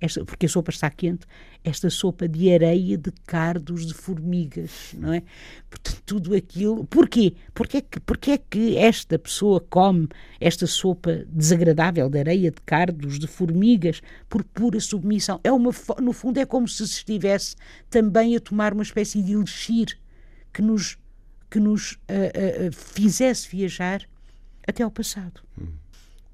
esta, 0.00 0.24
porque 0.24 0.46
a 0.46 0.48
sopa 0.48 0.70
está 0.70 0.90
quente, 0.90 1.26
esta 1.62 1.90
sopa 1.90 2.26
de 2.26 2.52
areia, 2.52 2.96
de 2.96 3.12
cardos, 3.26 3.86
de 3.86 3.94
formigas, 3.94 4.94
não 4.98 5.12
é? 5.12 5.22
Portanto, 5.68 6.02
tudo 6.06 6.34
aquilo. 6.34 6.84
Porquê? 6.86 7.34
Porquê 7.52 7.82
que, 7.82 8.00
porquê 8.00 8.38
que 8.38 8.76
esta 8.78 9.18
pessoa 9.18 9.60
come 9.60 10.08
esta 10.40 10.66
sopa 10.66 11.24
desagradável 11.28 12.08
de 12.08 12.18
areia, 12.18 12.50
de 12.50 12.60
cardos, 12.62 13.18
de 13.18 13.26
formigas, 13.26 14.00
por 14.28 14.42
pura 14.42 14.80
submissão? 14.80 15.40
É 15.44 15.52
uma, 15.52 15.70
no 16.00 16.12
fundo, 16.12 16.38
é 16.38 16.46
como 16.46 16.66
se 16.66 16.86
se 16.88 16.98
estivesse 16.98 17.56
também 17.90 18.36
a 18.36 18.40
tomar 18.40 18.72
uma 18.72 18.82
espécie 18.82 19.22
de 19.22 19.32
elixir 19.32 19.98
que 20.52 20.62
nos, 20.62 20.98
que 21.50 21.60
nos 21.60 21.92
uh, 21.92 22.68
uh, 22.68 22.72
fizesse 22.72 23.48
viajar 23.48 24.06
até 24.66 24.82
ao 24.82 24.90
passado. 24.90 25.40
Hum. 25.60 25.68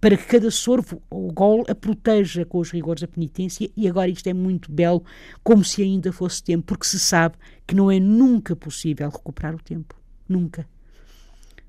Para 0.01 0.17
que 0.17 0.25
cada 0.25 0.51
sorvo 0.51 1.01
ou 1.09 1.31
gol 1.31 1.65
a 1.69 1.75
proteja 1.75 2.45
com 2.45 2.59
os 2.59 2.73
rigores 2.73 3.03
da 3.03 3.07
penitência, 3.07 3.71
e 3.77 3.89
agora 3.89 4.11
isto 4.11 4.27
é 4.27 4.35
muito 4.35 4.73
belo, 4.73 5.05
como 5.45 5.65
se 5.65 5.81
ainda 5.81 6.13
fosse 6.13 6.43
tempo, 6.43 6.65
porque 6.65 6.87
se 6.87 6.99
sabe 6.99 7.37
que 7.67 7.75
não 7.75 7.89
é 7.89 8.01
nunca 8.01 8.57
possível 8.57 9.09
recuperar 9.09 9.55
o 9.55 9.63
tempo. 9.63 9.95
Nunca. 10.29 10.67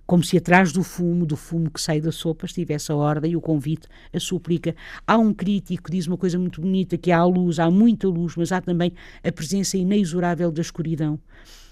Como 0.05 0.23
se 0.23 0.35
atrás 0.35 0.71
do 0.73 0.83
fumo, 0.83 1.25
do 1.25 1.37
fumo 1.37 1.69
que 1.69 1.79
sai 1.79 2.01
da 2.01 2.11
sopa, 2.11 2.45
estivesse 2.45 2.91
a 2.91 2.95
ordem, 2.95 3.35
o 3.35 3.41
convite, 3.41 3.87
a 4.11 4.19
súplica. 4.19 4.75
Há 5.05 5.17
um 5.17 5.33
crítico 5.33 5.83
que 5.83 5.91
diz 5.91 6.07
uma 6.07 6.17
coisa 6.17 6.37
muito 6.39 6.59
bonita, 6.59 6.97
que 6.97 7.11
há 7.11 7.19
a 7.19 7.25
luz, 7.25 7.59
há 7.59 7.69
muita 7.69 8.07
luz, 8.07 8.35
mas 8.35 8.51
há 8.51 8.59
também 8.59 8.93
a 9.23 9.31
presença 9.31 9.77
inexorável 9.77 10.51
da 10.51 10.61
escuridão 10.61 11.19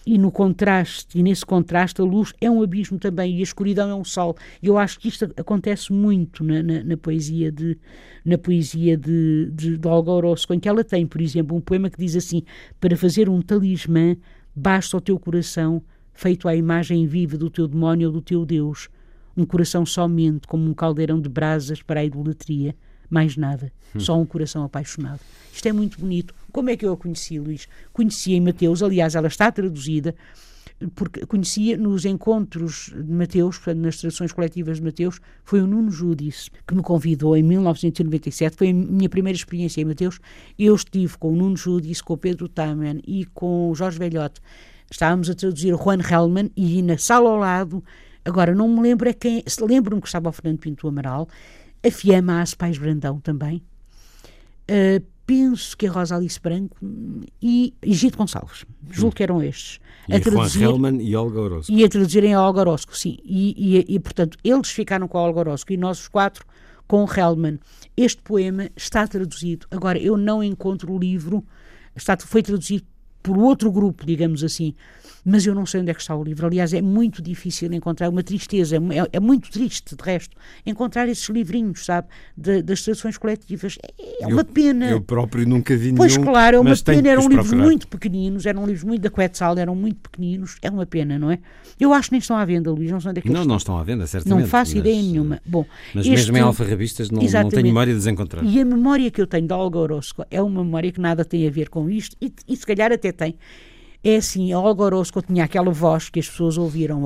e 0.05 0.17
no 0.17 0.31
contraste, 0.31 1.19
e 1.19 1.23
nesse 1.23 1.45
contraste, 1.45 2.01
a 2.01 2.03
luz 2.03 2.33
é 2.41 2.49
um 2.49 2.61
abismo 2.61 2.97
também 2.97 3.37
e 3.37 3.39
a 3.39 3.43
escuridão 3.43 3.89
é 3.89 3.95
um 3.95 4.03
sol. 4.03 4.35
E 4.61 4.67
eu 4.67 4.77
acho 4.77 4.99
que 4.99 5.07
isto 5.07 5.31
acontece 5.37 5.93
muito 5.93 6.43
na, 6.43 6.63
na, 6.63 6.83
na 6.83 6.97
poesia 6.97 7.51
de 7.51 7.77
na 8.23 8.37
poesia 8.37 8.95
de, 8.95 9.49
de, 9.51 9.77
de 9.77 9.87
Olga 9.87 10.11
Orozco, 10.11 10.53
em 10.53 10.59
que 10.59 10.69
ela 10.69 10.83
tem, 10.83 11.07
por 11.07 11.19
exemplo, 11.21 11.57
um 11.57 11.61
poema 11.61 11.89
que 11.89 11.97
diz 11.97 12.15
assim: 12.15 12.43
Para 12.79 12.95
fazer 12.95 13.27
um 13.29 13.41
talismã, 13.41 14.15
basta 14.55 14.97
o 14.97 15.01
teu 15.01 15.19
coração, 15.19 15.81
feito 16.13 16.47
à 16.47 16.55
imagem 16.55 17.07
viva 17.07 17.37
do 17.37 17.49
teu 17.49 17.67
demónio 17.67 18.07
ou 18.07 18.13
do 18.13 18.21
teu 18.21 18.45
Deus, 18.45 18.89
um 19.35 19.45
coração 19.45 19.85
somente 19.85 20.47
como 20.47 20.69
um 20.69 20.73
caldeirão 20.73 21.19
de 21.19 21.29
brasas 21.29 21.81
para 21.81 22.01
a 22.01 22.05
idolatria 22.05 22.75
mais 23.11 23.35
nada, 23.35 23.71
hum. 23.93 23.99
só 23.99 24.19
um 24.19 24.25
coração 24.25 24.63
apaixonado. 24.63 25.19
Isto 25.53 25.67
é 25.67 25.73
muito 25.73 25.99
bonito. 25.99 26.33
Como 26.51 26.69
é 26.69 26.77
que 26.77 26.85
eu 26.85 26.93
a 26.93 26.97
conheci, 26.97 27.37
Luís? 27.37 27.67
Conhecia 27.91 28.37
em 28.37 28.41
Mateus, 28.41 28.81
aliás, 28.81 29.13
ela 29.15 29.27
está 29.27 29.51
traduzida, 29.51 30.15
porque 30.95 31.25
conhecia 31.25 31.77
nos 31.77 32.05
encontros 32.05 32.91
de 32.95 33.11
Mateus, 33.11 33.59
nas 33.75 33.97
traduções 33.97 34.31
coletivas 34.31 34.77
de 34.77 34.83
Mateus, 34.83 35.19
foi 35.43 35.61
o 35.61 35.67
Nuno 35.67 35.91
Judice 35.91 36.49
que 36.67 36.73
me 36.73 36.81
convidou 36.81 37.37
em 37.37 37.43
1997, 37.43 38.55
foi 38.55 38.69
a 38.69 38.73
minha 38.73 39.09
primeira 39.09 39.35
experiência 39.35 39.81
em 39.81 39.85
Mateus. 39.85 40.19
Eu 40.57 40.73
estive 40.73 41.17
com 41.17 41.33
o 41.33 41.35
Nuno 41.35 41.57
Judice, 41.57 42.01
com 42.01 42.13
o 42.13 42.17
Pedro 42.17 42.47
Taman 42.47 42.99
e 43.05 43.25
com 43.25 43.69
o 43.69 43.75
Jorge 43.75 43.99
Velhote. 43.99 44.41
Estávamos 44.89 45.29
a 45.29 45.35
traduzir 45.35 45.73
o 45.73 45.77
Juan 45.77 45.99
Hellman 45.99 46.51
e 46.55 46.81
na 46.81 46.97
sala 46.97 47.29
ao 47.29 47.37
lado, 47.37 47.83
agora 48.25 48.53
não 48.55 48.67
me 48.67 48.81
lembro 48.81 49.07
é 49.07 49.13
quem, 49.13 49.43
lembro-me 49.61 50.01
que 50.01 50.07
estava 50.07 50.29
o 50.29 50.31
Fernando 50.31 50.59
Pinto 50.59 50.87
Amaral, 50.87 51.27
a 51.83 51.91
Fiamma 51.91 52.41
Ace 52.41 52.55
Pais 52.55 52.77
Brandão 52.77 53.19
também. 53.19 53.61
Uh, 54.69 55.03
penso 55.25 55.77
que 55.77 55.87
a 55.87 55.91
Rosa 55.91 56.15
Alice 56.15 56.39
Branco 56.39 56.75
e, 57.41 57.73
e 57.81 57.93
Gito 57.93 58.17
Gonçalves. 58.17 58.65
Julgo 58.89 59.15
que 59.15 59.23
eram 59.23 59.41
estes. 59.41 59.79
E 60.07 60.15
a 60.15 60.19
traduzir, 60.19 60.63
Hellman 60.63 61.01
e 61.01 61.15
Olga 61.15 61.39
Orozco. 61.39 61.71
E 61.71 61.83
a 61.83 61.89
traduzirem 61.89 62.33
a 62.33 62.41
Olga 62.41 62.61
Orozco, 62.61 62.97
sim. 62.97 63.17
E, 63.23 63.77
e, 63.77 63.95
e, 63.95 63.99
portanto, 63.99 64.37
eles 64.43 64.69
ficaram 64.69 65.07
com 65.07 65.17
a 65.17 65.21
Olga 65.21 65.39
Orozco 65.39 65.71
e 65.71 65.77
nós 65.77 65.99
os 65.99 66.07
quatro 66.07 66.45
com 66.87 67.05
o 67.05 67.07
Hellman. 67.09 67.59
Este 67.95 68.21
poema 68.21 68.69
está 68.75 69.07
traduzido. 69.07 69.65
Agora, 69.71 69.97
eu 69.97 70.17
não 70.17 70.43
encontro 70.43 70.91
o 70.91 70.99
livro, 70.99 71.45
está, 71.95 72.17
foi 72.17 72.43
traduzido 72.43 72.83
por 73.23 73.37
outro 73.37 73.71
grupo, 73.71 74.05
digamos 74.05 74.43
assim, 74.43 74.73
mas 75.23 75.45
eu 75.45 75.53
não 75.53 75.65
sei 75.65 75.81
onde 75.81 75.91
é 75.91 75.93
que 75.93 76.01
está 76.01 76.15
o 76.15 76.23
livro. 76.23 76.45
Aliás, 76.45 76.73
é 76.73 76.81
muito 76.81 77.21
difícil 77.21 77.71
encontrar, 77.73 78.09
uma 78.09 78.23
tristeza, 78.23 78.77
é, 78.77 78.79
é 79.13 79.19
muito 79.19 79.49
triste, 79.51 79.95
de 79.95 80.03
resto, 80.03 80.35
encontrar 80.65 81.07
esses 81.07 81.27
livrinhos, 81.29 81.85
sabe, 81.85 82.07
de, 82.35 82.61
das 82.61 82.81
traduções 82.81 83.17
coletivas. 83.17 83.77
É, 83.83 84.23
é 84.23 84.27
uma 84.27 84.41
eu, 84.41 84.45
pena. 84.45 84.89
Eu 84.89 85.01
próprio 85.01 85.47
nunca 85.47 85.75
vi 85.75 85.93
pois 85.93 86.13
nenhum. 86.13 86.25
Pois 86.25 86.33
claro, 86.33 86.57
é 86.57 86.59
uma 86.59 86.75
pena, 86.75 87.09
eram 87.09 87.27
livros 87.27 87.47
procurar. 87.47 87.65
muito 87.65 87.87
pequeninos, 87.87 88.45
eram 88.45 88.65
livros 88.65 88.83
muito 88.83 89.01
da 89.01 89.09
Quetzal, 89.09 89.57
eram 89.57 89.75
muito 89.75 90.09
pequeninos, 90.09 90.57
é 90.61 90.69
uma 90.69 90.85
pena, 90.85 91.17
não 91.19 91.31
é? 91.31 91.39
Eu 91.79 91.93
acho 91.93 92.09
que 92.09 92.13
nem 92.13 92.19
estão 92.19 92.37
à 92.37 92.45
venda, 92.45 92.71
Luís, 92.71 92.91
não 92.91 92.99
sei 92.99 93.09
onde 93.09 93.19
é 93.19 93.21
que 93.21 93.29
Não, 93.29 93.35
não 93.35 93.41
estão. 93.41 93.57
estão 93.57 93.77
à 93.77 93.83
venda, 93.83 94.05
certamente. 94.07 94.41
Não 94.41 94.47
faço 94.47 94.71
mas, 94.75 94.79
ideia 94.79 95.01
nenhuma. 95.01 95.41
Bom, 95.45 95.65
mas 95.93 96.05
este, 96.05 96.15
mesmo 96.15 96.37
em 96.37 96.41
alfarrabistas 96.41 97.09
não, 97.09 97.21
não 97.21 97.49
tenho 97.49 97.63
memória 97.63 97.93
de 97.93 97.99
desencontrar. 97.99 98.43
E 98.43 98.59
a 98.59 98.65
memória 98.65 99.09
que 99.09 99.21
eu 99.21 99.27
tenho 99.27 99.47
de 99.47 99.53
Olga 99.53 99.79
Orozco 99.79 100.25
é 100.29 100.41
uma 100.41 100.63
memória 100.63 100.91
que 100.91 100.99
nada 100.99 101.25
tem 101.25 101.47
a 101.47 101.51
ver 101.51 101.69
com 101.69 101.89
isto, 101.89 102.15
e, 102.21 102.31
e 102.47 102.55
se 102.55 102.65
calhar 102.65 102.91
até 102.91 103.11
tem. 103.11 103.35
É 104.03 104.15
assim, 104.15 104.51
a 104.51 104.59
Olga 104.59 104.83
Orozco 104.83 105.21
tinha 105.21 105.43
aquela 105.43 105.71
voz 105.71 106.09
que 106.09 106.19
as 106.19 106.27
pessoas 106.27 106.57
ouviram, 106.57 107.01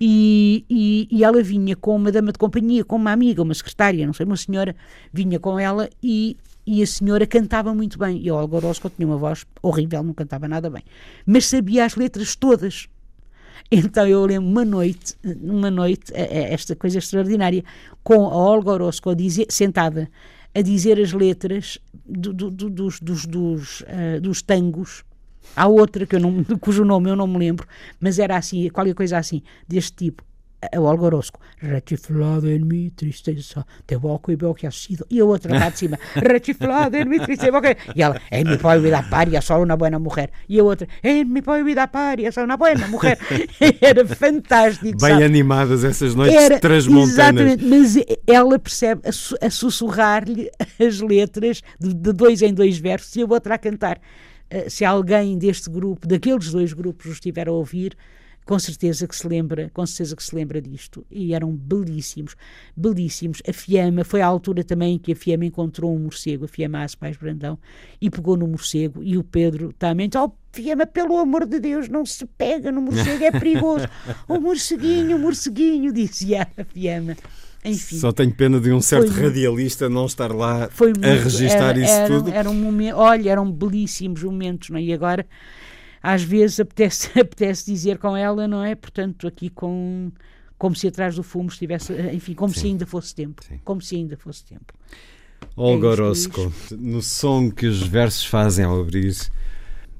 e, 0.00 0.64
e, 0.70 1.08
e, 1.10 1.24
ela 1.24 1.42
vinha 1.42 1.74
com 1.74 1.96
uma 1.96 2.12
dama 2.12 2.30
de 2.30 2.38
companhia, 2.38 2.84
com 2.84 2.94
uma 2.94 3.10
amiga, 3.10 3.42
uma 3.42 3.54
secretária, 3.54 4.06
não 4.06 4.12
sei, 4.12 4.24
uma 4.24 4.36
senhora, 4.36 4.76
vinha 5.12 5.40
com 5.40 5.58
ela 5.58 5.90
e, 6.00 6.36
e 6.64 6.80
a 6.80 6.86
senhora 6.86 7.26
cantava 7.26 7.74
muito 7.74 7.98
bem. 7.98 8.20
E 8.22 8.28
a 8.28 8.34
Olga 8.36 8.56
Orozco 8.56 8.88
tinha 8.88 9.08
uma 9.08 9.16
voz 9.16 9.44
horrível, 9.60 10.00
não 10.04 10.14
cantava 10.14 10.46
nada 10.46 10.70
bem, 10.70 10.84
mas 11.26 11.46
sabia 11.46 11.84
as 11.84 11.96
letras 11.96 12.36
todas. 12.36 12.88
Então 13.72 14.06
eu 14.06 14.24
lembro 14.24 14.48
uma 14.48 14.64
noite, 14.64 15.16
uma 15.42 15.70
noite, 15.70 16.12
esta 16.14 16.76
coisa 16.76 16.98
extraordinária, 16.98 17.64
com 18.04 18.26
a 18.26 18.36
Olga 18.36 18.70
Orozco 18.70 19.10
a 19.10 19.14
dizer, 19.14 19.46
sentada 19.50 20.08
a 20.54 20.62
dizer 20.62 20.98
as 21.00 21.12
letras 21.12 21.78
do, 22.08 22.32
do, 22.32 22.50
do, 22.50 22.70
dos, 22.70 23.00
dos, 23.00 23.26
dos, 23.26 23.80
uh, 23.82 24.20
dos 24.20 24.42
tangos. 24.42 25.04
Há 25.54 25.66
outra 25.66 26.06
que 26.06 26.16
eu 26.16 26.20
não, 26.20 26.42
cujo 26.60 26.84
nome 26.84 27.10
eu 27.10 27.16
não 27.16 27.26
me 27.26 27.38
lembro, 27.38 27.66
mas 28.00 28.18
era 28.18 28.36
assim, 28.36 28.68
qualquer 28.70 28.94
coisa 28.94 29.18
assim, 29.18 29.42
deste 29.66 29.92
tipo. 29.92 30.27
A 30.60 30.80
Olga 30.80 31.04
Orozco, 31.04 31.40
retiflada 31.58 32.50
em 32.50 32.58
mim 32.58 32.90
tristeza, 32.90 33.64
te 33.86 33.96
boco 33.96 34.32
e 34.32 34.36
veo 34.36 34.54
que 34.54 34.66
ha 34.66 34.70
sido. 34.70 35.06
E 35.08 35.20
a 35.20 35.24
outra 35.24 35.56
lá 35.56 35.70
de 35.70 35.78
cima, 35.78 35.98
retiflada 36.16 36.98
em 36.98 37.04
mim 37.04 37.20
tristeza, 37.20 37.52
e 37.94 38.02
ela, 38.02 38.20
en 38.32 38.44
mi 38.44 38.56
vida 38.56 39.02
paria, 39.08 39.40
só 39.40 39.62
uma 39.62 39.76
boa 39.76 39.98
mulher. 39.98 40.30
E 40.48 40.58
a 40.58 40.64
outra, 40.64 40.88
en 41.02 41.26
mi 41.26 41.40
vida 41.64 41.86
paria, 41.86 42.32
só 42.32 42.44
uma 42.44 42.56
boa 42.56 42.74
mulher. 42.88 43.18
Era 43.80 44.04
fantástico. 44.06 44.98
Bem 44.98 45.10
sabe? 45.12 45.24
animadas 45.24 45.84
essas 45.84 46.14
noites 46.14 46.36
Era, 46.36 46.58
transmontanas. 46.58 47.12
Exatamente, 47.12 47.64
mas 47.64 47.96
ela 48.26 48.58
percebe 48.58 49.02
a, 49.04 49.46
a 49.46 49.50
sussurrar-lhe 49.50 50.50
as 50.80 51.00
letras 51.00 51.62
de, 51.78 51.94
de, 51.94 52.12
dois 52.12 52.42
em 52.42 52.52
dois 52.52 52.78
versos 52.78 53.14
e 53.14 53.22
a 53.22 53.26
outra 53.26 53.54
a 53.54 53.58
cantar. 53.58 54.00
Uh, 54.52 54.68
se 54.68 54.84
alguém 54.84 55.38
deste 55.38 55.70
grupo, 55.70 56.06
daqueles 56.06 56.50
dois 56.50 56.72
grupos, 56.72 57.06
os 57.06 57.12
estiver 57.12 57.48
a 57.48 57.52
ouvir, 57.52 57.96
com 58.48 58.58
certeza 58.58 59.06
que 59.06 59.14
se 59.14 59.28
lembra, 59.28 59.70
com 59.74 59.84
certeza 59.84 60.16
que 60.16 60.24
se 60.24 60.34
lembra 60.34 60.58
disto. 60.58 61.04
E 61.10 61.34
eram 61.34 61.54
belíssimos, 61.54 62.34
belíssimos. 62.74 63.42
A 63.46 63.52
Fiamma, 63.52 64.04
foi 64.04 64.22
à 64.22 64.26
altura 64.26 64.64
também 64.64 64.98
que 64.98 65.12
a 65.12 65.14
Fiamma 65.16 65.44
encontrou 65.44 65.94
um 65.94 65.98
morcego, 65.98 66.46
a 66.46 66.48
Fiamma 66.48 66.82
Aspais 66.82 67.18
Brandão, 67.18 67.58
e 68.00 68.08
pegou 68.08 68.38
no 68.38 68.48
morcego, 68.48 69.02
e 69.02 69.18
o 69.18 69.22
Pedro 69.22 69.70
também, 69.78 70.08
oh 70.16 70.32
Fiamma, 70.50 70.86
pelo 70.86 71.18
amor 71.18 71.44
de 71.44 71.60
Deus, 71.60 71.90
não 71.90 72.06
se 72.06 72.24
pega 72.24 72.72
no 72.72 72.80
morcego, 72.80 73.22
é 73.22 73.30
perigoso. 73.30 73.86
o 74.26 74.40
morceguinho, 74.40 75.18
o 75.18 75.20
morceguinho, 75.20 75.92
dizia 75.92 76.48
a 76.56 76.64
Fiamma. 76.64 77.18
Enfim, 77.62 77.98
Só 77.98 78.12
tenho 78.12 78.32
pena 78.32 78.58
de 78.58 78.72
um 78.72 78.80
certo 78.80 79.10
radialista 79.10 79.90
não 79.90 80.06
estar 80.06 80.32
lá 80.32 80.68
foi 80.70 80.92
a 81.02 81.22
registar 81.22 81.70
era, 81.70 81.80
isso 81.80 81.92
era, 81.92 82.06
tudo. 82.06 82.30
Era 82.30 82.48
um 82.48 82.54
momento, 82.54 82.96
olha, 82.96 83.30
eram 83.30 83.50
belíssimos 83.52 84.22
momentos, 84.22 84.70
não 84.70 84.78
é? 84.78 84.82
E 84.82 84.92
agora 84.92 85.26
às 86.02 86.22
vezes 86.22 86.60
apetece, 86.60 87.08
apetece 87.18 87.66
dizer 87.66 87.98
com 87.98 88.16
ela, 88.16 88.46
não 88.46 88.64
é? 88.64 88.74
Portanto, 88.74 89.26
aqui 89.26 89.50
com 89.50 90.10
como 90.56 90.74
se 90.74 90.88
atrás 90.88 91.14
do 91.14 91.22
fumo 91.22 91.48
estivesse, 91.48 91.92
enfim, 92.12 92.34
como 92.34 92.52
Sim. 92.52 92.60
se 92.60 92.66
ainda 92.66 92.86
fosse 92.86 93.14
tempo, 93.14 93.44
Sim. 93.44 93.60
como 93.64 93.80
se 93.80 93.94
ainda 93.94 94.16
fosse 94.16 94.44
tempo. 94.44 94.74
Olga 95.56 95.86
é 95.86 95.90
Orozco, 95.90 96.52
no 96.72 97.00
som 97.00 97.50
que 97.50 97.66
os 97.66 97.80
versos 97.82 98.24
fazem 98.24 98.64
ao 98.64 98.80
abrir, 98.80 99.14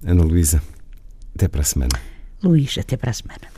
Ana 0.05 0.25
Luísa, 0.25 0.61
até 1.35 1.47
para 1.47 1.61
a 1.61 1.65
semana. 1.65 2.01
Luís, 2.43 2.77
até 2.77 2.97
para 2.97 3.11
a 3.11 3.15
semana. 3.15 3.58